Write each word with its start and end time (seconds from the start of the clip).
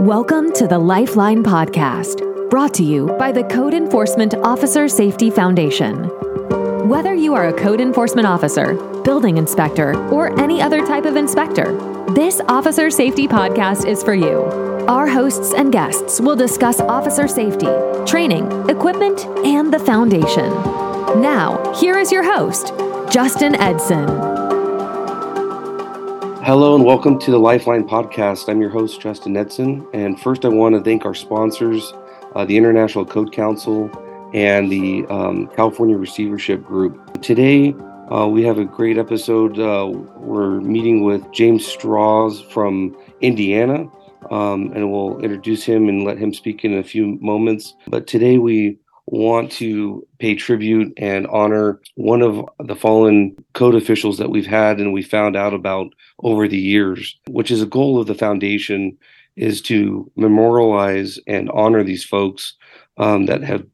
Welcome 0.00 0.52
to 0.52 0.68
the 0.68 0.78
Lifeline 0.78 1.42
Podcast, 1.42 2.50
brought 2.50 2.72
to 2.74 2.84
you 2.84 3.08
by 3.18 3.32
the 3.32 3.42
Code 3.42 3.74
Enforcement 3.74 4.34
Officer 4.36 4.88
Safety 4.88 5.30
Foundation. 5.30 6.04
Whether 6.88 7.14
you 7.14 7.34
are 7.34 7.48
a 7.48 7.52
code 7.52 7.80
enforcement 7.80 8.28
officer, 8.28 8.74
building 9.02 9.36
inspector, 9.36 9.96
or 10.10 10.38
any 10.40 10.62
other 10.62 10.86
type 10.86 11.04
of 11.04 11.16
inspector, 11.16 11.76
this 12.14 12.40
Officer 12.48 12.88
Safety 12.90 13.26
Podcast 13.26 13.84
is 13.84 14.02
for 14.04 14.14
you. 14.14 14.44
Our 14.86 15.08
hosts 15.08 15.54
and 15.54 15.72
guests 15.72 16.20
will 16.20 16.36
discuss 16.36 16.80
officer 16.80 17.26
safety, 17.26 17.66
training, 18.06 18.70
equipment, 18.70 19.26
and 19.44 19.74
the 19.74 19.80
foundation. 19.80 20.48
Now, 21.20 21.74
here 21.74 21.98
is 21.98 22.12
your 22.12 22.22
host, 22.22 22.72
Justin 23.10 23.54
Edson. 23.54 24.06
Hello 26.44 26.74
and 26.74 26.84
welcome 26.84 27.18
to 27.20 27.30
the 27.30 27.38
Lifeline 27.38 27.88
podcast. 27.88 28.50
I'm 28.50 28.60
your 28.60 28.68
host, 28.68 29.00
Justin 29.00 29.34
Edson. 29.34 29.88
And 29.94 30.20
first, 30.20 30.44
I 30.44 30.48
want 30.48 30.74
to 30.74 30.82
thank 30.82 31.06
our 31.06 31.14
sponsors, 31.14 31.94
uh, 32.34 32.44
the 32.44 32.54
International 32.54 33.06
Code 33.06 33.32
Council 33.32 33.90
and 34.34 34.70
the 34.70 35.06
um, 35.06 35.46
California 35.56 35.96
Receivership 35.96 36.62
Group. 36.62 37.22
Today, 37.22 37.74
uh, 38.12 38.26
we 38.26 38.42
have 38.42 38.58
a 38.58 38.64
great 38.66 38.98
episode. 38.98 39.58
Uh, 39.58 39.88
we're 39.88 40.60
meeting 40.60 41.02
with 41.02 41.32
James 41.32 41.66
Strauss 41.66 42.42
from 42.42 42.94
Indiana, 43.22 43.88
um, 44.30 44.70
and 44.74 44.92
we'll 44.92 45.18
introduce 45.20 45.64
him 45.64 45.88
and 45.88 46.04
let 46.04 46.18
him 46.18 46.34
speak 46.34 46.62
in 46.62 46.76
a 46.76 46.84
few 46.84 47.18
moments. 47.22 47.74
But 47.86 48.06
today, 48.06 48.36
we 48.36 48.78
want 49.10 49.50
to 49.50 50.06
pay 50.18 50.34
tribute 50.34 50.92
and 50.98 51.26
honor 51.28 51.80
one 51.94 52.22
of 52.22 52.44
the 52.64 52.76
fallen 52.76 53.36
code 53.54 53.74
officials 53.74 54.18
that 54.18 54.30
we've 54.30 54.46
had 54.46 54.78
and 54.78 54.92
we 54.92 55.02
found 55.02 55.36
out 55.36 55.54
about 55.54 55.92
over 56.20 56.46
the 56.46 56.58
years, 56.58 57.18
which 57.28 57.50
is 57.50 57.62
a 57.62 57.66
goal 57.66 58.00
of 58.00 58.06
the 58.06 58.14
foundation 58.14 58.96
is 59.36 59.62
to 59.62 60.10
memorialize 60.16 61.18
and 61.26 61.48
honor 61.50 61.82
these 61.82 62.04
folks 62.04 62.54
um, 62.98 63.26
that 63.26 63.42
have 63.42 63.64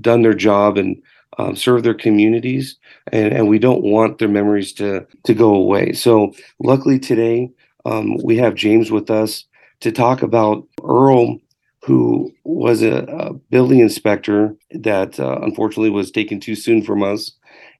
done 0.00 0.22
their 0.22 0.34
job 0.34 0.76
and 0.76 1.02
um, 1.38 1.56
serve 1.56 1.82
their 1.82 1.94
communities. 1.94 2.76
And, 3.10 3.32
and, 3.32 3.48
we 3.48 3.58
don't 3.58 3.82
want 3.82 4.18
their 4.18 4.28
memories 4.28 4.72
to 4.74 5.04
to 5.24 5.34
go 5.34 5.54
away. 5.54 5.92
So 5.92 6.32
luckily 6.60 7.00
today 7.00 7.50
um, 7.84 8.18
we 8.22 8.36
have 8.36 8.54
james 8.54 8.92
with 8.92 9.10
us 9.10 9.44
to 9.80 9.90
talk 9.90 10.22
about 10.22 10.64
earl 10.84 11.38
who 11.84 12.32
was 12.44 12.82
a, 12.82 13.04
a 13.04 13.34
building 13.34 13.80
inspector 13.80 14.56
that 14.70 15.20
uh, 15.20 15.38
unfortunately 15.42 15.90
was 15.90 16.10
taken 16.10 16.40
too 16.40 16.54
soon 16.54 16.82
from 16.82 17.02
us. 17.02 17.32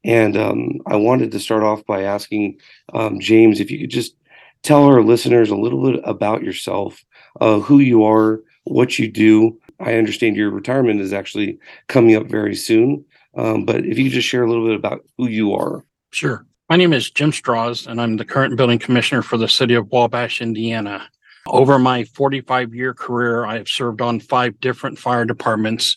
And 0.05 0.36
um, 0.36 0.80
I 0.86 0.97
wanted 0.97 1.33
to 1.33 1.41
start 1.41 1.62
off 1.62 1.86
by 1.86 2.02
asking 2.02 2.58
um, 2.92 3.19
James 3.19 3.60
if 3.60 3.70
you 3.70 3.80
could 3.80 3.91
just 3.91 4.14
tell 4.62 4.84
our 4.84 5.02
listeners 5.02 5.48
a 5.48 5.56
little 5.56 5.91
bit 5.91 6.02
about 6.05 6.42
yourself, 6.42 7.02
uh, 7.41 7.60
who 7.60 7.78
you 7.78 8.05
are, 8.05 8.42
what 8.64 8.98
you 8.98 9.10
do. 9.10 9.58
I 9.80 9.94
understand 9.94 10.36
your 10.36 10.50
retirement 10.50 11.00
is 11.00 11.14
actually 11.14 11.58
coming 11.88 12.14
up 12.14 12.27
very 12.27 12.55
soon, 12.55 13.06
um, 13.36 13.64
but 13.64 13.86
if 13.86 13.98
you 13.98 14.05
could 14.05 14.12
just 14.12 14.28
share 14.28 14.44
a 14.44 14.48
little 14.48 14.66
bit 14.66 14.77
about 14.77 15.02
who 15.16 15.28
you 15.28 15.55
are. 15.55 15.82
Sure. 16.10 16.47
My 16.69 16.77
name 16.77 16.92
is 16.92 17.10
Jim 17.10 17.32
Strauss, 17.32 17.86
and 17.86 18.00
I'm 18.00 18.16
the 18.16 18.25
current 18.25 18.56
building 18.56 18.78
commissioner 18.78 19.22
for 19.22 19.38
the 19.38 19.48
city 19.48 19.75
of 19.75 19.91
Wabash, 19.91 20.42
Indiana. 20.42 21.08
Over 21.47 21.78
my 21.78 22.05
45 22.05 22.75
year 22.75 22.95
career, 22.95 23.45
I 23.45 23.59
have 23.59 23.69
served 23.69 24.00
on 24.00 24.20
five 24.20 24.59
different 24.61 24.98
fire 24.98 25.25
departments. 25.25 25.97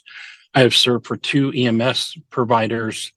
I 0.54 0.62
have 0.62 0.76
served 0.76 1.06
for 1.06 1.16
two 1.16 1.52
EMS 1.52 2.18
providers, 2.30 3.14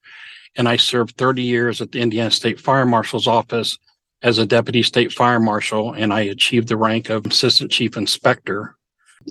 and 0.57 0.69
I 0.69 0.77
served 0.77 1.17
30 1.17 1.43
years 1.43 1.81
at 1.81 1.93
the 1.93 2.01
Indiana 2.01 2.31
State 2.31 2.61
Fire 2.61 2.87
Marshal's 2.87 3.27
office 3.27 3.79
as 4.23 4.39
a 4.39 4.47
deputy 4.47 4.83
state 4.83 5.13
fire 5.13 5.41
marshal, 5.41 5.93
and 5.93 6.13
I 6.13 6.21
achieved 6.21 6.69
the 6.69 6.77
rank 6.77 7.09
of 7.09 7.27
assistant 7.27 7.71
chief 7.71 7.97
inspector. 7.97 8.77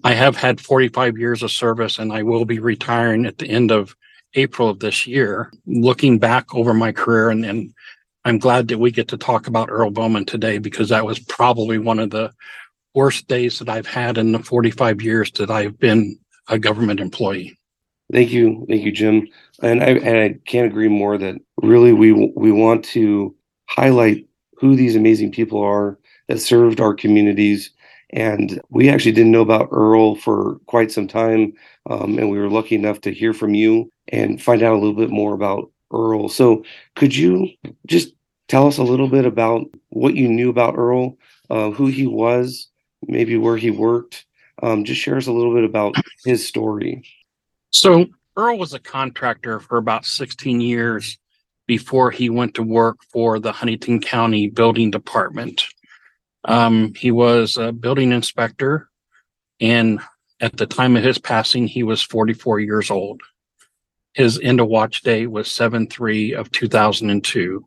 I 0.03 0.13
have 0.13 0.35
had 0.35 0.59
45 0.59 1.17
years 1.17 1.43
of 1.43 1.51
service, 1.51 1.99
and 1.99 2.11
I 2.11 2.23
will 2.23 2.45
be 2.45 2.59
retiring 2.59 3.25
at 3.25 3.37
the 3.37 3.49
end 3.49 3.71
of 3.71 3.95
April 4.33 4.69
of 4.69 4.79
this 4.79 5.07
year. 5.07 5.51
Looking 5.65 6.19
back 6.19 6.53
over 6.53 6.73
my 6.73 6.91
career, 6.91 7.29
and, 7.29 7.45
and 7.45 7.73
I'm 8.25 8.39
glad 8.39 8.67
that 8.67 8.79
we 8.79 8.91
get 8.91 9.07
to 9.09 9.17
talk 9.17 9.47
about 9.47 9.69
Earl 9.69 9.91
Bowman 9.91 10.25
today 10.25 10.57
because 10.57 10.89
that 10.89 11.05
was 11.05 11.19
probably 11.19 11.77
one 11.77 11.99
of 11.99 12.09
the 12.09 12.31
worst 12.93 13.27
days 13.27 13.59
that 13.59 13.69
I've 13.69 13.87
had 13.87 14.17
in 14.17 14.31
the 14.31 14.39
45 14.39 15.01
years 15.01 15.31
that 15.33 15.49
I've 15.49 15.77
been 15.79 16.17
a 16.47 16.57
government 16.57 16.99
employee. 16.99 17.57
Thank 18.11 18.31
you, 18.31 18.65
thank 18.67 18.83
you, 18.83 18.91
Jim. 18.91 19.27
And 19.61 19.83
I 19.83 19.89
and 19.89 20.17
I 20.17 20.39
can't 20.45 20.65
agree 20.65 20.87
more 20.87 21.17
that 21.17 21.35
really 21.61 21.93
we 21.93 22.11
we 22.35 22.51
want 22.51 22.83
to 22.85 23.35
highlight 23.67 24.27
who 24.55 24.75
these 24.75 24.95
amazing 24.95 25.31
people 25.31 25.61
are 25.61 25.97
that 26.27 26.39
served 26.39 26.79
our 26.79 26.93
communities. 26.93 27.71
And 28.11 28.59
we 28.69 28.89
actually 28.89 29.11
didn't 29.11 29.31
know 29.31 29.41
about 29.41 29.69
Earl 29.71 30.15
for 30.15 30.59
quite 30.65 30.91
some 30.91 31.07
time, 31.07 31.53
um, 31.89 32.17
and 32.17 32.31
we 32.31 32.39
were 32.39 32.49
lucky 32.49 32.73
enough 32.73 33.01
to 33.01 33.13
hear 33.13 33.33
from 33.33 33.53
you 33.53 33.91
and 34.07 34.41
find 34.41 34.63
out 34.63 34.73
a 34.73 34.79
little 34.79 34.95
bit 34.95 35.11
more 35.11 35.35
about 35.35 35.69
Earl. 35.93 36.29
So, 36.29 36.63
could 36.95 37.15
you 37.15 37.49
just 37.85 38.13
tell 38.47 38.65
us 38.65 38.79
a 38.79 38.83
little 38.83 39.07
bit 39.07 39.25
about 39.25 39.65
what 39.89 40.15
you 40.15 40.27
knew 40.27 40.49
about 40.49 40.75
Earl, 40.75 41.17
uh, 41.51 41.69
who 41.69 41.85
he 41.85 42.07
was, 42.07 42.67
maybe 43.07 43.37
where 43.37 43.57
he 43.57 43.71
worked. 43.71 44.25
Um, 44.61 44.83
just 44.83 45.01
share 45.01 45.17
us 45.17 45.27
a 45.27 45.31
little 45.31 45.53
bit 45.53 45.63
about 45.63 45.95
his 46.25 46.47
story. 46.47 47.03
So, 47.71 48.07
Earl 48.35 48.57
was 48.57 48.73
a 48.73 48.79
contractor 48.79 49.59
for 49.59 49.77
about 49.77 50.05
16 50.05 50.61
years 50.61 51.17
before 51.67 52.09
he 52.11 52.29
went 52.29 52.55
to 52.55 52.63
work 52.63 52.97
for 53.11 53.39
the 53.39 53.51
Huntington 53.51 54.01
County 54.01 54.49
Building 54.49 54.91
Department. 54.91 55.65
Um, 56.45 56.93
he 56.95 57.11
was 57.11 57.57
a 57.57 57.71
building 57.71 58.11
inspector, 58.11 58.89
and 59.59 59.99
at 60.39 60.57
the 60.57 60.65
time 60.65 60.95
of 60.95 61.03
his 61.03 61.17
passing, 61.17 61.67
he 61.67 61.83
was 61.83 62.01
44 62.01 62.59
years 62.59 62.89
old. 62.89 63.21
His 64.13 64.39
end 64.41 64.59
of 64.59 64.67
watch 64.67 65.01
day 65.01 65.27
was 65.27 65.51
7 65.51 65.87
3 65.87 66.33
of 66.33 66.51
2002. 66.51 67.65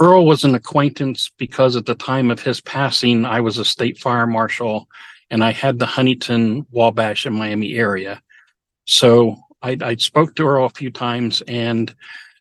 Earl 0.00 0.26
was 0.26 0.44
an 0.44 0.54
acquaintance 0.54 1.30
because 1.38 1.76
at 1.76 1.86
the 1.86 1.94
time 1.94 2.30
of 2.30 2.40
his 2.40 2.60
passing, 2.60 3.24
I 3.24 3.40
was 3.40 3.58
a 3.58 3.64
state 3.64 3.98
fire 3.98 4.26
marshal 4.26 4.88
and 5.30 5.44
I 5.44 5.52
had 5.52 5.78
the 5.78 5.86
Huntington, 5.86 6.66
Wabash, 6.70 7.26
and 7.26 7.36
Miami 7.36 7.74
area. 7.74 8.20
So 8.86 9.36
I, 9.62 9.76
I 9.80 9.96
spoke 9.96 10.34
to 10.34 10.46
Earl 10.46 10.66
a 10.66 10.70
few 10.70 10.90
times 10.90 11.42
and 11.46 11.94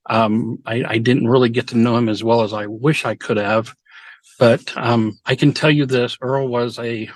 um, 0.08 0.60
I, 0.66 0.84
I, 0.86 0.98
didn't 0.98 1.30
really 1.30 1.48
get 1.48 1.68
to 1.68 1.78
know 1.78 1.96
him 1.96 2.10
as 2.10 2.26
well 2.26 2.42
as 2.42 2.52
I 2.52 2.66
wish 2.66 3.06
I 3.06 3.16
could 3.16 3.38
have. 3.38 3.74
But 4.38 4.76
um, 4.76 5.18
I 5.26 5.36
can 5.36 5.54
tell 5.54 5.72
you 5.72 5.86
this 5.86 6.18
Earl 6.22 6.50
was 6.50 6.78
a 6.80 7.10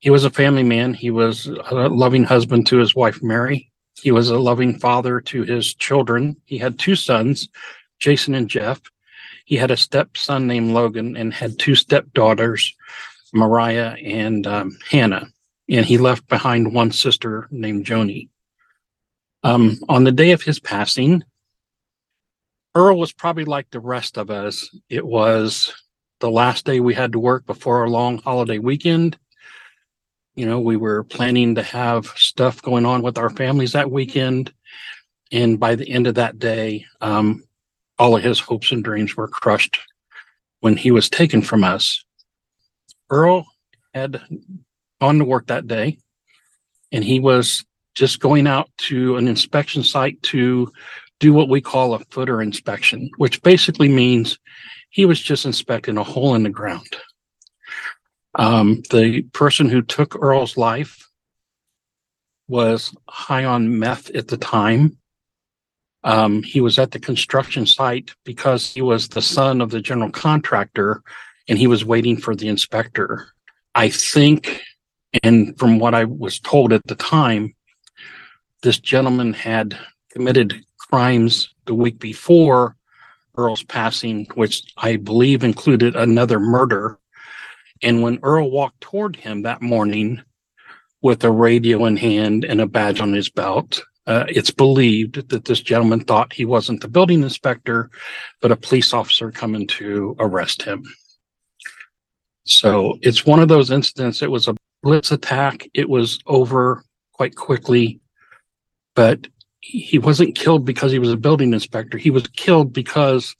he 0.00 0.10
was 0.10 0.24
a 0.24 0.30
family 0.30 0.64
man. 0.64 0.94
He 0.94 1.10
was 1.10 1.46
a 1.46 1.88
loving 1.88 2.24
husband 2.24 2.66
to 2.68 2.78
his 2.78 2.96
wife 2.96 3.22
Mary. 3.22 3.70
He 4.00 4.10
was 4.10 4.30
a 4.30 4.38
loving 4.38 4.78
father 4.78 5.20
to 5.20 5.42
his 5.42 5.74
children. 5.74 6.36
He 6.44 6.58
had 6.58 6.78
two 6.78 6.96
sons, 6.96 7.48
Jason 8.00 8.34
and 8.34 8.48
Jeff 8.48 8.80
he 9.48 9.56
had 9.56 9.70
a 9.70 9.78
stepson 9.78 10.46
named 10.46 10.72
Logan 10.72 11.16
and 11.16 11.32
had 11.32 11.58
two 11.58 11.74
stepdaughters, 11.74 12.76
Mariah 13.32 13.96
and 14.04 14.46
um, 14.46 14.76
Hannah. 14.90 15.26
And 15.70 15.86
he 15.86 15.96
left 15.96 16.28
behind 16.28 16.74
one 16.74 16.92
sister 16.92 17.48
named 17.50 17.86
Joni. 17.86 18.28
Um, 19.42 19.78
on 19.88 20.04
the 20.04 20.12
day 20.12 20.32
of 20.32 20.42
his 20.42 20.60
passing, 20.60 21.24
Earl 22.74 22.98
was 22.98 23.14
probably 23.14 23.46
like 23.46 23.70
the 23.70 23.80
rest 23.80 24.18
of 24.18 24.28
us. 24.30 24.68
It 24.90 25.06
was 25.06 25.72
the 26.20 26.30
last 26.30 26.66
day 26.66 26.80
we 26.80 26.92
had 26.92 27.12
to 27.12 27.18
work 27.18 27.46
before 27.46 27.78
our 27.78 27.88
long 27.88 28.18
holiday 28.18 28.58
weekend. 28.58 29.16
You 30.34 30.44
know, 30.44 30.60
we 30.60 30.76
were 30.76 31.04
planning 31.04 31.54
to 31.54 31.62
have 31.62 32.08
stuff 32.16 32.60
going 32.60 32.84
on 32.84 33.00
with 33.00 33.16
our 33.16 33.30
families 33.30 33.72
that 33.72 33.90
weekend. 33.90 34.52
And 35.32 35.58
by 35.58 35.74
the 35.74 35.88
end 35.88 36.06
of 36.06 36.16
that 36.16 36.38
day, 36.38 36.84
um, 37.00 37.47
all 37.98 38.16
of 38.16 38.22
his 38.22 38.38
hopes 38.38 38.72
and 38.72 38.84
dreams 38.84 39.16
were 39.16 39.28
crushed 39.28 39.78
when 40.60 40.76
he 40.76 40.90
was 40.90 41.08
taken 41.08 41.42
from 41.42 41.64
us. 41.64 42.04
Earl 43.10 43.46
had 43.94 44.20
gone 45.00 45.18
to 45.18 45.24
work 45.24 45.46
that 45.46 45.66
day 45.66 45.98
and 46.92 47.04
he 47.04 47.20
was 47.20 47.64
just 47.94 48.20
going 48.20 48.46
out 48.46 48.70
to 48.78 49.16
an 49.16 49.26
inspection 49.26 49.82
site 49.82 50.22
to 50.22 50.70
do 51.20 51.32
what 51.32 51.48
we 51.48 51.60
call 51.60 51.94
a 51.94 52.04
footer 52.10 52.40
inspection, 52.40 53.10
which 53.16 53.42
basically 53.42 53.88
means 53.88 54.38
he 54.90 55.04
was 55.04 55.20
just 55.20 55.44
inspecting 55.44 55.96
a 55.96 56.04
hole 56.04 56.34
in 56.34 56.44
the 56.44 56.50
ground. 56.50 56.86
Um, 58.36 58.82
the 58.90 59.22
person 59.32 59.68
who 59.68 59.82
took 59.82 60.14
Earl's 60.14 60.56
life 60.56 61.08
was 62.46 62.94
high 63.08 63.44
on 63.44 63.78
meth 63.78 64.10
at 64.10 64.28
the 64.28 64.36
time 64.36 64.96
um, 66.04 66.42
he 66.42 66.60
was 66.60 66.78
at 66.78 66.92
the 66.92 67.00
construction 67.00 67.66
site 67.66 68.14
because 68.24 68.72
he 68.72 68.82
was 68.82 69.08
the 69.08 69.22
son 69.22 69.60
of 69.60 69.70
the 69.70 69.80
general 69.80 70.10
contractor 70.10 71.02
and 71.48 71.58
he 71.58 71.66
was 71.66 71.84
waiting 71.84 72.16
for 72.16 72.34
the 72.34 72.48
inspector. 72.48 73.28
I 73.74 73.88
think, 73.88 74.62
and 75.22 75.58
from 75.58 75.78
what 75.78 75.94
I 75.94 76.04
was 76.04 76.38
told 76.38 76.72
at 76.72 76.86
the 76.86 76.94
time, 76.94 77.54
this 78.62 78.78
gentleman 78.78 79.32
had 79.32 79.78
committed 80.10 80.64
crimes 80.78 81.54
the 81.66 81.74
week 81.74 81.98
before 81.98 82.76
Earl's 83.36 83.62
passing, 83.62 84.26
which 84.34 84.72
I 84.76 84.96
believe 84.96 85.44
included 85.44 85.94
another 85.94 86.40
murder. 86.40 86.98
And 87.82 88.02
when 88.02 88.18
Earl 88.22 88.50
walked 88.50 88.80
toward 88.80 89.16
him 89.16 89.42
that 89.42 89.62
morning 89.62 90.22
with 91.00 91.22
a 91.22 91.30
radio 91.30 91.84
in 91.84 91.96
hand 91.96 92.44
and 92.44 92.60
a 92.60 92.66
badge 92.66 93.00
on 93.00 93.12
his 93.12 93.30
belt, 93.30 93.84
uh, 94.08 94.24
it's 94.26 94.50
believed 94.50 95.28
that 95.28 95.44
this 95.44 95.60
gentleman 95.60 96.00
thought 96.00 96.32
he 96.32 96.46
wasn't 96.46 96.80
the 96.80 96.88
building 96.88 97.22
inspector, 97.22 97.90
but 98.40 98.50
a 98.50 98.56
police 98.56 98.94
officer 98.94 99.30
coming 99.30 99.66
to 99.66 100.16
arrest 100.18 100.62
him. 100.62 100.82
So 102.44 102.98
it's 103.02 103.26
one 103.26 103.38
of 103.38 103.48
those 103.48 103.70
incidents. 103.70 104.22
It 104.22 104.30
was 104.30 104.48
a 104.48 104.56
blitz 104.82 105.12
attack. 105.12 105.68
It 105.74 105.90
was 105.90 106.18
over 106.26 106.82
quite 107.12 107.36
quickly, 107.36 108.00
but 108.94 109.28
he 109.60 109.98
wasn't 109.98 110.34
killed 110.34 110.64
because 110.64 110.90
he 110.90 110.98
was 110.98 111.12
a 111.12 111.16
building 111.18 111.52
inspector. 111.52 111.98
He 111.98 112.10
was 112.10 112.26
killed 112.28 112.72
because 112.72 113.36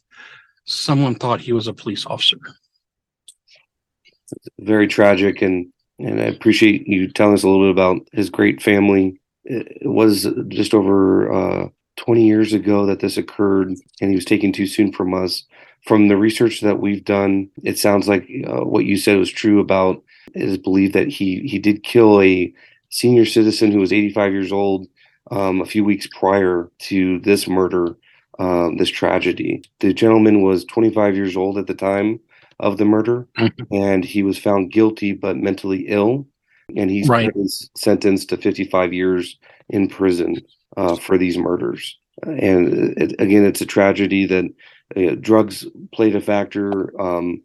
someone 0.66 1.14
thought 1.14 1.40
he 1.40 1.54
was 1.54 1.66
a 1.66 1.72
police 1.72 2.04
officer. 2.04 2.36
Very 4.58 4.86
tragic, 4.86 5.40
and 5.40 5.72
and 5.98 6.20
I 6.20 6.24
appreciate 6.24 6.86
you 6.86 7.10
telling 7.10 7.32
us 7.32 7.42
a 7.42 7.48
little 7.48 7.64
bit 7.64 7.70
about 7.70 8.06
his 8.12 8.28
great 8.28 8.62
family 8.62 9.17
it 9.48 9.88
was 9.88 10.26
just 10.48 10.74
over 10.74 11.32
uh, 11.32 11.68
20 11.96 12.26
years 12.26 12.52
ago 12.52 12.86
that 12.86 13.00
this 13.00 13.16
occurred, 13.16 13.68
and 14.00 14.10
he 14.10 14.14
was 14.14 14.24
taken 14.24 14.52
too 14.52 14.66
soon 14.66 14.92
from 14.92 15.14
us. 15.14 15.44
From 15.84 16.08
the 16.08 16.16
research 16.16 16.60
that 16.60 16.80
we've 16.80 17.04
done, 17.04 17.48
it 17.62 17.78
sounds 17.78 18.08
like 18.08 18.28
uh, 18.46 18.64
what 18.64 18.84
you 18.84 18.96
said 18.96 19.16
was 19.16 19.30
true 19.30 19.60
about 19.60 20.02
his 20.34 20.58
belief 20.58 20.92
that 20.92 21.08
he 21.08 21.40
he 21.40 21.58
did 21.58 21.82
kill 21.82 22.20
a 22.20 22.52
senior 22.90 23.24
citizen 23.24 23.72
who 23.72 23.78
was 23.78 23.92
85 23.92 24.32
years 24.32 24.52
old 24.52 24.86
um, 25.30 25.60
a 25.60 25.66
few 25.66 25.84
weeks 25.84 26.06
prior 26.06 26.70
to 26.80 27.20
this 27.20 27.48
murder, 27.48 27.96
um, 28.38 28.76
this 28.76 28.90
tragedy. 28.90 29.62
The 29.80 29.94
gentleman 29.94 30.42
was 30.42 30.64
25 30.64 31.14
years 31.14 31.36
old 31.36 31.56
at 31.58 31.66
the 31.66 31.74
time 31.74 32.20
of 32.60 32.76
the 32.76 32.84
murder, 32.84 33.26
mm-hmm. 33.38 33.74
and 33.74 34.04
he 34.04 34.22
was 34.22 34.36
found 34.36 34.72
guilty 34.72 35.12
but 35.12 35.36
mentally 35.36 35.86
ill 35.88 36.26
and 36.76 36.90
he's 36.90 37.08
right. 37.08 37.32
sentenced 37.76 38.28
to 38.30 38.36
55 38.36 38.92
years 38.92 39.36
in 39.68 39.88
prison 39.88 40.36
uh, 40.76 40.96
for 40.96 41.18
these 41.18 41.38
murders. 41.38 41.96
And 42.22 42.98
it, 42.98 43.14
again, 43.18 43.44
it's 43.44 43.60
a 43.60 43.66
tragedy 43.66 44.26
that 44.26 44.44
uh, 44.96 45.16
drugs 45.20 45.66
played 45.92 46.16
a 46.16 46.20
factor. 46.20 46.98
Um, 47.00 47.42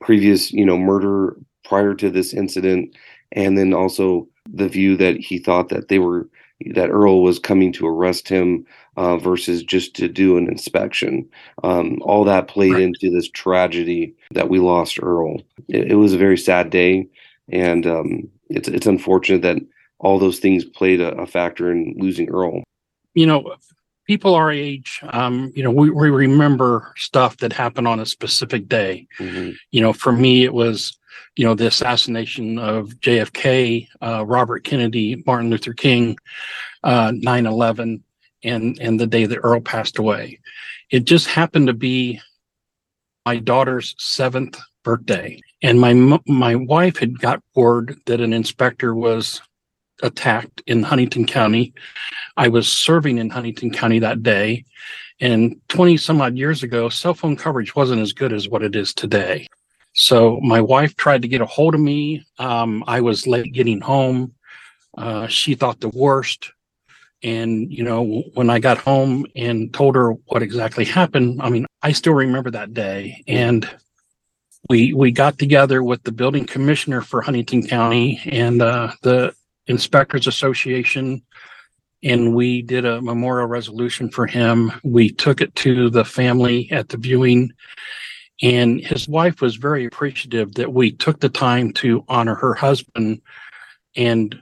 previous, 0.00 0.52
you 0.52 0.64
know, 0.64 0.78
murder 0.78 1.36
prior 1.64 1.94
to 1.94 2.10
this 2.10 2.32
incident, 2.32 2.96
and 3.32 3.56
then 3.56 3.72
also 3.72 4.28
the 4.52 4.68
view 4.68 4.96
that 4.96 5.16
he 5.16 5.38
thought 5.38 5.68
that 5.70 5.88
they 5.88 5.98
were 5.98 6.28
that 6.74 6.90
Earl 6.90 7.22
was 7.22 7.40
coming 7.40 7.72
to 7.72 7.88
arrest 7.88 8.28
him 8.28 8.64
uh, 8.96 9.16
versus 9.16 9.64
just 9.64 9.96
to 9.96 10.06
do 10.08 10.36
an 10.36 10.46
inspection. 10.46 11.28
Um, 11.64 11.98
all 12.02 12.22
that 12.24 12.46
played 12.46 12.74
right. 12.74 12.82
into 12.82 13.10
this 13.10 13.28
tragedy 13.28 14.14
that 14.30 14.48
we 14.48 14.60
lost 14.60 15.02
Earl. 15.02 15.40
It, 15.68 15.92
it 15.92 15.94
was 15.96 16.12
a 16.12 16.18
very 16.18 16.38
sad 16.38 16.70
day, 16.70 17.08
and 17.48 17.84
um, 17.86 18.28
it's 18.56 18.68
it's 18.68 18.86
unfortunate 18.86 19.42
that 19.42 19.58
all 19.98 20.18
those 20.18 20.38
things 20.38 20.64
played 20.64 21.00
a, 21.00 21.14
a 21.14 21.26
factor 21.26 21.70
in 21.70 21.94
losing 21.96 22.28
Earl. 22.28 22.62
You 23.14 23.26
know, 23.26 23.54
people 24.06 24.34
our 24.34 24.50
age, 24.50 25.00
um, 25.10 25.52
you 25.54 25.62
know, 25.62 25.70
we, 25.70 25.90
we 25.90 26.10
remember 26.10 26.92
stuff 26.96 27.36
that 27.38 27.52
happened 27.52 27.88
on 27.88 28.00
a 28.00 28.06
specific 28.06 28.68
day. 28.68 29.06
Mm-hmm. 29.18 29.52
You 29.70 29.80
know, 29.80 29.92
for 29.92 30.12
me, 30.12 30.44
it 30.44 30.52
was, 30.52 30.98
you 31.36 31.46
know, 31.46 31.54
the 31.54 31.66
assassination 31.66 32.58
of 32.58 32.88
JFK, 33.00 33.88
uh, 34.02 34.24
Robert 34.26 34.64
Kennedy, 34.64 35.22
Martin 35.26 35.50
Luther 35.50 35.72
King, 35.72 36.18
uh, 36.82 37.12
9 37.14 37.46
11, 37.46 38.02
and, 38.44 38.78
and 38.80 38.98
the 38.98 39.06
day 39.06 39.24
that 39.24 39.38
Earl 39.38 39.60
passed 39.60 39.98
away. 39.98 40.40
It 40.90 41.04
just 41.04 41.28
happened 41.28 41.68
to 41.68 41.72
be 41.72 42.20
my 43.24 43.38
daughter's 43.38 43.94
seventh 43.98 44.58
birthday. 44.82 45.40
And 45.62 45.80
my 45.80 46.18
my 46.26 46.54
wife 46.56 46.98
had 46.98 47.20
got 47.20 47.42
word 47.54 48.00
that 48.06 48.20
an 48.20 48.32
inspector 48.32 48.94
was 48.94 49.40
attacked 50.02 50.62
in 50.66 50.82
Huntington 50.82 51.26
County. 51.26 51.72
I 52.36 52.48
was 52.48 52.70
serving 52.70 53.18
in 53.18 53.30
Huntington 53.30 53.70
County 53.70 54.00
that 54.00 54.22
day. 54.22 54.64
And 55.20 55.60
20 55.68 55.96
some 55.98 56.20
odd 56.20 56.36
years 56.36 56.64
ago, 56.64 56.88
cell 56.88 57.14
phone 57.14 57.36
coverage 57.36 57.76
wasn't 57.76 58.02
as 58.02 58.12
good 58.12 58.32
as 58.32 58.48
what 58.48 58.64
it 58.64 58.74
is 58.74 58.92
today. 58.92 59.46
So 59.94 60.40
my 60.40 60.60
wife 60.60 60.96
tried 60.96 61.22
to 61.22 61.28
get 61.28 61.42
a 61.42 61.46
hold 61.46 61.74
of 61.74 61.80
me. 61.80 62.24
Um, 62.38 62.82
I 62.86 63.00
was 63.00 63.26
late 63.26 63.52
getting 63.52 63.80
home. 63.80 64.34
Uh, 64.96 65.26
she 65.26 65.54
thought 65.54 65.80
the 65.80 65.90
worst. 65.90 66.50
And, 67.22 67.72
you 67.72 67.84
know, 67.84 68.24
when 68.34 68.50
I 68.50 68.58
got 68.58 68.78
home 68.78 69.26
and 69.36 69.72
told 69.72 69.94
her 69.94 70.12
what 70.26 70.42
exactly 70.42 70.84
happened, 70.84 71.40
I 71.40 71.50
mean, 71.50 71.66
I 71.82 71.92
still 71.92 72.14
remember 72.14 72.50
that 72.50 72.74
day. 72.74 73.22
And 73.28 73.68
we 74.68 74.92
we 74.92 75.10
got 75.10 75.38
together 75.38 75.82
with 75.82 76.02
the 76.04 76.12
building 76.12 76.46
commissioner 76.46 77.00
for 77.00 77.22
Huntington 77.22 77.66
County 77.66 78.20
and 78.26 78.62
uh, 78.62 78.92
the 79.02 79.34
inspectors 79.66 80.26
association 80.26 81.22
and 82.04 82.34
we 82.34 82.62
did 82.62 82.84
a 82.84 83.00
memorial 83.00 83.46
resolution 83.46 84.10
for 84.10 84.26
him. 84.26 84.72
We 84.82 85.10
took 85.10 85.40
it 85.40 85.54
to 85.56 85.88
the 85.88 86.04
family 86.04 86.68
at 86.72 86.88
the 86.88 86.96
viewing 86.96 87.52
and 88.42 88.80
his 88.80 89.08
wife 89.08 89.40
was 89.40 89.56
very 89.56 89.86
appreciative 89.86 90.54
that 90.54 90.72
we 90.72 90.92
took 90.92 91.20
the 91.20 91.28
time 91.28 91.72
to 91.74 92.04
honor 92.08 92.34
her 92.34 92.54
husband. 92.54 93.20
And 93.94 94.40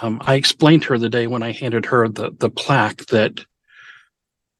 um, 0.00 0.20
i 0.24 0.34
explained 0.34 0.82
to 0.82 0.88
her 0.90 0.98
the 0.98 1.10
day 1.10 1.26
when 1.26 1.42
i 1.42 1.52
handed 1.52 1.84
her 1.86 2.08
the, 2.08 2.30
the 2.38 2.50
plaque 2.50 3.06
that 3.06 3.44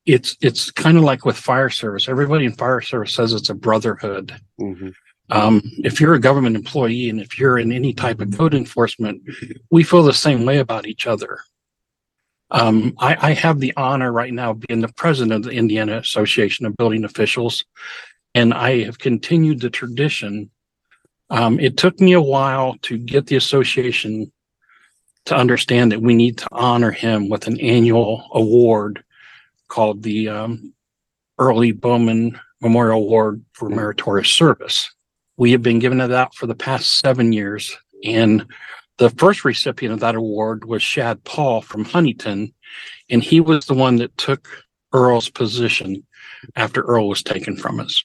it's 0.04 0.36
it's 0.40 0.70
kind 0.70 0.96
of 0.96 1.04
like 1.04 1.24
with 1.24 1.36
fire 1.36 1.70
service 1.70 2.08
everybody 2.08 2.44
in 2.44 2.52
fire 2.52 2.80
service 2.80 3.14
says 3.14 3.32
it's 3.32 3.50
a 3.50 3.54
brotherhood 3.54 4.34
mm-hmm. 4.60 4.88
Um, 5.32 5.62
if 5.78 5.98
you're 5.98 6.12
a 6.12 6.20
government 6.20 6.56
employee 6.56 7.08
and 7.08 7.18
if 7.18 7.38
you're 7.38 7.58
in 7.58 7.72
any 7.72 7.94
type 7.94 8.20
of 8.20 8.36
code 8.36 8.52
enforcement, 8.52 9.22
we 9.70 9.82
feel 9.82 10.02
the 10.02 10.12
same 10.12 10.44
way 10.44 10.58
about 10.58 10.86
each 10.86 11.06
other. 11.06 11.38
Um, 12.50 12.94
I, 12.98 13.30
I, 13.30 13.32
have 13.32 13.58
the 13.58 13.72
honor 13.78 14.12
right 14.12 14.32
now 14.32 14.50
of 14.50 14.60
being 14.60 14.82
the 14.82 14.92
president 14.92 15.32
of 15.32 15.44
the 15.44 15.56
Indiana 15.56 15.96
Association 15.96 16.66
of 16.66 16.76
Building 16.76 17.02
Officials, 17.04 17.64
and 18.34 18.52
I 18.52 18.82
have 18.82 18.98
continued 18.98 19.60
the 19.60 19.70
tradition. 19.70 20.50
Um, 21.30 21.58
it 21.58 21.78
took 21.78 21.98
me 21.98 22.12
a 22.12 22.20
while 22.20 22.76
to 22.82 22.98
get 22.98 23.26
the 23.26 23.36
association 23.36 24.30
to 25.24 25.34
understand 25.34 25.92
that 25.92 26.02
we 26.02 26.12
need 26.12 26.36
to 26.38 26.48
honor 26.52 26.90
him 26.90 27.30
with 27.30 27.46
an 27.46 27.58
annual 27.58 28.28
award 28.32 29.02
called 29.72 30.02
the 30.02 30.28
um, 30.28 30.74
Early 31.38 31.72
Bowman 31.72 32.38
Memorial 32.60 33.00
Award 33.00 33.42
for 33.54 33.70
Meritorious 33.70 34.28
Service. 34.28 34.92
We 35.38 35.50
have 35.52 35.62
been 35.62 35.78
giving 35.78 36.00
it 36.00 36.12
out 36.12 36.34
for 36.34 36.46
the 36.46 36.54
past 36.54 36.98
seven 36.98 37.32
years. 37.32 37.74
And 38.04 38.44
the 38.98 39.08
first 39.08 39.46
recipient 39.46 39.94
of 39.94 40.00
that 40.00 40.14
award 40.14 40.66
was 40.66 40.82
Shad 40.82 41.24
Paul 41.24 41.62
from 41.62 41.86
Huntington. 41.86 42.52
And 43.08 43.22
he 43.22 43.40
was 43.40 43.64
the 43.64 43.74
one 43.74 43.96
that 43.96 44.16
took 44.18 44.46
Earl's 44.92 45.30
position 45.30 46.06
after 46.54 46.82
Earl 46.82 47.08
was 47.08 47.22
taken 47.22 47.56
from 47.56 47.80
us. 47.80 48.04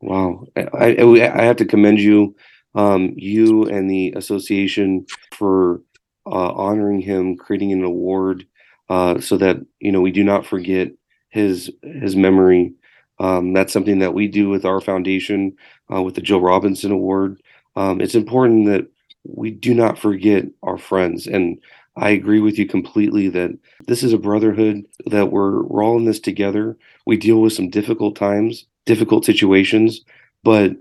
Wow. 0.00 0.44
I, 0.56 0.94
I, 0.94 1.40
I 1.40 1.42
have 1.42 1.56
to 1.56 1.64
commend 1.64 1.98
you, 1.98 2.36
um, 2.76 3.12
you 3.16 3.64
and 3.64 3.90
the 3.90 4.12
association 4.12 5.04
for 5.32 5.82
uh, 6.26 6.52
honoring 6.52 7.00
him, 7.00 7.36
creating 7.36 7.72
an 7.72 7.82
award 7.82 8.46
uh, 8.88 9.20
so 9.20 9.36
that, 9.36 9.56
you 9.80 9.90
know, 9.90 10.00
we 10.00 10.12
do 10.12 10.22
not 10.22 10.46
forget 10.46 10.92
his 11.28 11.70
his 11.82 12.16
memory 12.16 12.74
um, 13.20 13.52
that's 13.52 13.72
something 13.72 13.98
that 13.98 14.14
we 14.14 14.28
do 14.28 14.48
with 14.48 14.64
our 14.64 14.80
foundation, 14.80 15.56
uh, 15.92 16.02
with 16.02 16.14
the 16.14 16.20
Joe 16.20 16.38
Robinson 16.38 16.92
Award. 16.92 17.42
Um, 17.76 18.00
it's 18.00 18.14
important 18.14 18.66
that 18.66 18.86
we 19.24 19.50
do 19.50 19.74
not 19.74 19.98
forget 19.98 20.46
our 20.62 20.78
friends. 20.78 21.26
And 21.26 21.60
I 21.96 22.10
agree 22.10 22.40
with 22.40 22.58
you 22.58 22.66
completely 22.66 23.28
that 23.30 23.58
this 23.86 24.02
is 24.02 24.12
a 24.12 24.18
brotherhood, 24.18 24.84
that 25.06 25.32
we're, 25.32 25.64
we're 25.64 25.84
all 25.84 25.96
in 25.96 26.04
this 26.04 26.20
together. 26.20 26.76
We 27.06 27.16
deal 27.16 27.40
with 27.40 27.52
some 27.52 27.70
difficult 27.70 28.14
times, 28.14 28.66
difficult 28.86 29.24
situations, 29.24 30.02
but 30.44 30.76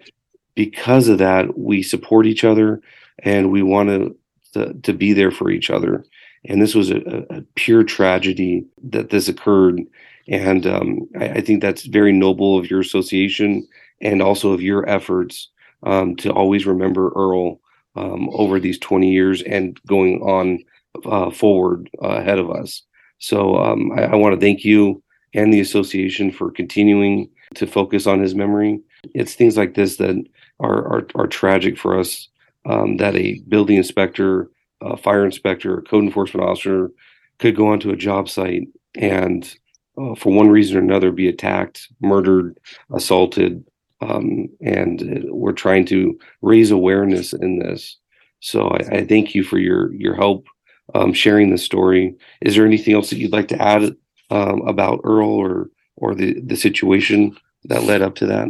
because 0.53 1.07
of 1.07 1.17
that, 1.17 1.57
we 1.57 1.81
support 1.81 2.27
each 2.27 2.43
other 2.43 2.81
and 3.19 3.51
we 3.51 3.63
want 3.63 3.89
to, 3.89 4.15
to, 4.53 4.73
to 4.73 4.93
be 4.93 5.13
there 5.13 5.31
for 5.31 5.49
each 5.49 5.71
other. 5.71 6.05
And 6.45 6.61
this 6.61 6.75
was 6.75 6.91
a, 6.91 7.25
a 7.31 7.41
pure 7.55 7.83
tragedy 7.83 8.65
that 8.83 9.09
this 9.09 9.27
occurred 9.27 9.81
and 10.27 10.67
um, 10.67 11.07
I, 11.19 11.29
I, 11.29 11.41
think 11.41 11.61
that's 11.61 11.83
very 11.83 12.11
noble 12.11 12.57
of 12.57 12.69
your 12.69 12.81
association 12.81 13.67
and 14.01 14.21
also 14.21 14.51
of 14.51 14.61
your 14.61 14.87
efforts 14.89 15.49
um, 15.83 16.15
to 16.17 16.31
always 16.31 16.65
remember 16.65 17.11
Earl 17.15 17.59
um, 17.95 18.29
over 18.33 18.59
these 18.59 18.77
20 18.79 19.09
years 19.09 19.41
and 19.43 19.79
going 19.87 20.21
on 20.21 20.63
uh, 21.05 21.31
forward 21.31 21.89
uh, 22.03 22.07
ahead 22.07 22.39
of 22.39 22.49
us. 22.51 22.83
So 23.19 23.57
um, 23.57 23.91
I, 23.93 24.03
I 24.03 24.15
want 24.15 24.35
to 24.35 24.41
thank 24.41 24.63
you 24.63 25.01
and 25.33 25.53
the 25.53 25.59
association 25.59 26.31
for 26.31 26.51
continuing 26.51 27.29
to 27.55 27.67
focus 27.67 28.07
on 28.07 28.21
his 28.21 28.35
memory. 28.35 28.79
It's 29.13 29.33
things 29.33 29.57
like 29.57 29.75
this 29.75 29.97
that 29.97 30.23
are, 30.59 30.85
are, 30.87 31.07
are 31.15 31.27
tragic 31.27 31.77
for 31.77 31.99
us 31.99 32.27
um, 32.65 32.97
that 32.97 33.15
a 33.15 33.39
building 33.47 33.77
inspector, 33.77 34.49
a 34.81 34.97
fire 34.97 35.25
inspector, 35.25 35.77
a 35.77 35.81
code 35.83 36.03
enforcement 36.03 36.47
officer 36.47 36.91
could 37.39 37.55
go 37.55 37.67
onto 37.67 37.91
a 37.91 37.95
job 37.95 38.29
site 38.29 38.67
and 38.95 39.55
uh, 39.97 40.15
for 40.15 40.31
one 40.31 40.49
reason 40.49 40.77
or 40.77 40.81
another, 40.81 41.11
be 41.11 41.27
attacked, 41.27 41.87
murdered, 42.01 42.59
assaulted, 42.93 43.65
um, 44.01 44.49
and 44.61 45.25
we're 45.29 45.53
trying 45.53 45.85
to 45.85 46.17
raise 46.41 46.71
awareness 46.71 47.33
in 47.33 47.59
this. 47.59 47.97
So 48.39 48.67
I, 48.67 48.97
I 48.97 49.05
thank 49.05 49.33
you 49.33 49.43
for 49.43 49.57
your 49.57 49.93
your 49.93 50.15
help 50.15 50.45
um, 50.93 51.13
sharing 51.13 51.49
the 51.49 51.57
story. 51.57 52.15
Is 52.41 52.55
there 52.55 52.65
anything 52.65 52.93
else 52.93 53.09
that 53.09 53.17
you'd 53.17 53.31
like 53.31 53.47
to 53.49 53.61
add 53.61 53.95
um, 54.29 54.61
about 54.61 55.01
Earl 55.03 55.29
or 55.29 55.69
or 55.95 56.13
the 56.13 56.39
the 56.41 56.55
situation 56.55 57.35
that 57.65 57.83
led 57.83 58.01
up 58.01 58.15
to 58.15 58.27
that? 58.27 58.49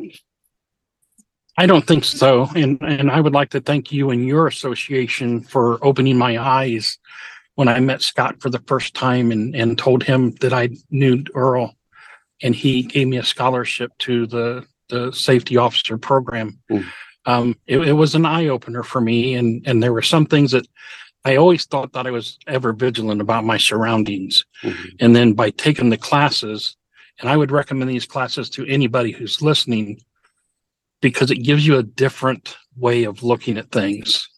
I 1.60 1.66
don't 1.66 1.88
think 1.88 2.04
so, 2.04 2.50
and 2.56 2.78
and 2.82 3.10
I 3.10 3.22
would 3.22 3.34
like 3.34 3.52
to 3.52 3.62
thank 3.62 3.92
you 3.92 4.10
and 4.12 4.28
your 4.28 4.48
association 4.48 5.42
for 5.42 5.84
opening 5.84 6.18
my 6.18 6.38
eyes 6.38 7.00
when 7.58 7.68
I 7.68 7.80
met 7.80 8.04
Scott 8.04 8.40
for 8.40 8.52
the 8.52 8.62
first 8.68 8.94
time 8.94 9.32
and 9.32 9.56
and 9.56 9.78
told 9.78 10.04
him 10.04 10.32
that 10.42 10.54
I 10.54 10.70
knew 10.92 11.24
Earl, 11.34 11.76
and 12.44 12.54
he 12.54 12.84
gave 12.84 13.08
me 13.08 13.18
a 13.18 13.24
scholarship 13.24 13.92
to 14.00 14.28
the 14.28 14.66
the 14.90 15.12
safety 15.12 15.58
officer 15.58 15.98
program. 15.98 16.60
Mm. 16.72 16.86
Um, 17.26 17.56
it, 17.66 17.80
it, 17.80 17.94
was 17.94 18.16
an 18.16 18.26
eye 18.26 18.48
opener 18.48 18.84
for 18.84 19.02
me, 19.02 19.34
and 19.34 19.68
and 19.68 19.82
there 19.82 19.92
were 19.92 20.04
some 20.04 20.28
things 20.28 20.52
that 20.52 20.68
I 21.26 21.36
always 21.36 21.66
thought 21.66 21.94
that 21.94 22.06
I 22.06 22.12
was 22.12 22.38
ever 22.46 22.74
vigilant 22.74 23.22
about 23.22 23.44
my 23.44 23.58
surroundings, 23.58 24.46
mm-hmm. 24.64 24.90
and 25.00 25.16
then 25.16 25.34
by 25.34 25.50
taking 25.50 25.90
the 25.90 25.98
classes, 25.98 26.78
and 27.20 27.28
I 27.28 27.38
would 27.38 27.52
recommend 27.52 27.90
these 27.90 28.06
classes 28.06 28.52
to 28.52 28.68
anybody 28.68 29.12
who's 29.12 29.42
listening, 29.42 30.00
because 31.02 31.32
it 31.32 31.44
gives 31.44 31.66
you 31.66 31.78
a 31.78 31.84
different 31.84 32.56
way 32.76 33.04
of 33.04 33.24
looking 33.24 33.58
at 33.58 33.72
things. 33.72 34.30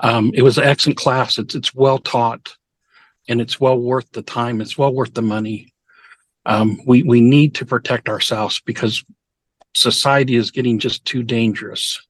Um, 0.00 0.32
it 0.34 0.42
was 0.42 0.58
an 0.58 0.64
excellent 0.64 0.98
class. 0.98 1.38
It's 1.38 1.54
it's 1.54 1.74
well 1.74 1.98
taught, 1.98 2.56
and 3.28 3.40
it's 3.40 3.60
well 3.60 3.78
worth 3.78 4.10
the 4.12 4.22
time. 4.22 4.60
It's 4.60 4.76
well 4.76 4.92
worth 4.92 5.14
the 5.14 5.22
money 5.22 5.74
um, 6.46 6.80
we 6.86 7.02
we 7.02 7.20
need 7.20 7.54
to 7.56 7.66
protect 7.66 8.08
ourselves 8.08 8.60
because 8.60 9.04
society 9.74 10.36
is 10.36 10.50
getting 10.50 10.78
just 10.78 11.04
too 11.04 11.22
dangerous. 11.22 12.00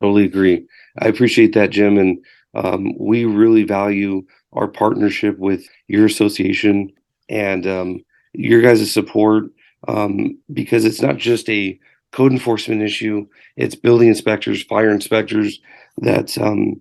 Totally 0.00 0.24
agree. 0.24 0.66
I 0.98 1.08
appreciate 1.08 1.54
that, 1.54 1.70
Jim, 1.70 1.98
and 1.98 2.24
um, 2.54 2.96
we 2.98 3.24
really 3.24 3.64
value 3.64 4.24
our 4.52 4.68
partnership 4.68 5.38
with 5.38 5.66
your 5.88 6.06
association 6.06 6.92
and 7.28 7.66
um, 7.66 8.04
your 8.34 8.60
guys' 8.60 8.92
support 8.92 9.44
um, 9.88 10.38
because 10.52 10.84
it's 10.84 11.02
not 11.02 11.16
just 11.16 11.48
a 11.48 11.78
code 12.12 12.32
enforcement 12.32 12.82
issue; 12.82 13.26
it's 13.56 13.74
building 13.74 14.08
inspectors, 14.08 14.62
fire 14.62 14.90
inspectors 14.90 15.60
that 15.98 16.36
um, 16.38 16.80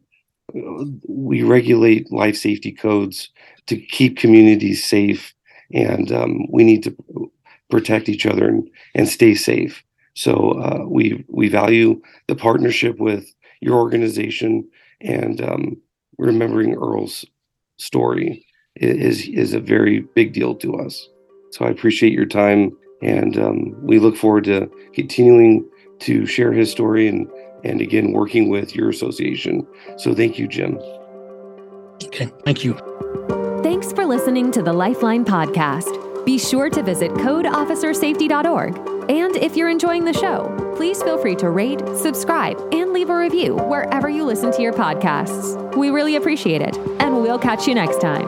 we 1.07 1.43
regulate 1.43 2.11
life 2.11 2.35
safety 2.35 2.71
codes 2.71 3.29
to 3.67 3.77
keep 3.77 4.17
communities 4.17 4.83
safe 4.83 5.33
and 5.73 6.11
um, 6.11 6.47
we 6.51 6.63
need 6.63 6.83
to 6.83 7.31
protect 7.69 8.09
each 8.09 8.25
other 8.25 8.47
and, 8.47 8.69
and 8.95 9.07
stay 9.07 9.33
safe. 9.33 9.83
So 10.13 10.51
uh, 10.59 10.85
we 10.87 11.23
we 11.29 11.47
value 11.47 12.01
the 12.27 12.35
partnership 12.35 12.99
with 12.99 13.33
your 13.61 13.77
organization 13.77 14.67
and 14.99 15.41
um, 15.41 15.77
remembering 16.17 16.75
Earl's 16.75 17.25
story 17.77 18.45
is 18.75 19.27
is 19.27 19.53
a 19.53 19.59
very 19.59 20.01
big 20.15 20.33
deal 20.33 20.55
to 20.55 20.75
us. 20.75 21.07
So 21.51 21.65
I 21.65 21.69
appreciate 21.69 22.13
your 22.13 22.25
time, 22.25 22.77
and 23.01 23.37
um, 23.37 23.75
we 23.85 23.99
look 23.99 24.17
forward 24.17 24.43
to 24.45 24.69
continuing 24.93 25.69
to 25.99 26.25
share 26.25 26.51
his 26.51 26.71
story 26.71 27.07
and 27.07 27.29
and 27.63 27.81
again 27.81 28.11
working 28.11 28.49
with 28.49 28.75
your 28.75 28.89
association. 28.89 29.67
So 29.97 30.13
thank 30.13 30.37
you, 30.39 30.47
Jim. 30.47 30.77
Okay, 32.05 32.31
thank 32.45 32.63
you. 32.63 32.73
Thanks 33.63 33.91
for 33.93 34.05
listening 34.05 34.51
to 34.51 34.61
the 34.61 34.73
Lifeline 34.73 35.23
podcast. 35.23 36.25
Be 36.25 36.37
sure 36.37 36.69
to 36.69 36.83
visit 36.83 37.11
codeofficersafety.org. 37.11 39.09
And 39.09 39.35
if 39.35 39.55
you're 39.55 39.69
enjoying 39.69 40.05
the 40.05 40.13
show, 40.13 40.73
please 40.75 41.01
feel 41.03 41.17
free 41.17 41.35
to 41.37 41.49
rate, 41.49 41.81
subscribe, 41.97 42.57
and 42.71 42.93
leave 42.93 43.09
a 43.09 43.17
review 43.17 43.55
wherever 43.55 44.09
you 44.09 44.23
listen 44.23 44.51
to 44.53 44.61
your 44.61 44.73
podcasts. 44.73 45.75
We 45.75 45.89
really 45.89 46.15
appreciate 46.15 46.61
it, 46.61 46.77
and 46.99 47.21
we'll 47.21 47.39
catch 47.39 47.67
you 47.67 47.75
next 47.75 47.99
time. 47.99 48.27